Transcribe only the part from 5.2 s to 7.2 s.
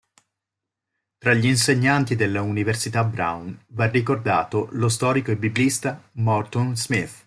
e biblista Morton Smith.